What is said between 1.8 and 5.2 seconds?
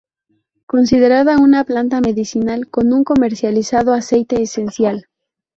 medicinal con un comercializado aceite esencial.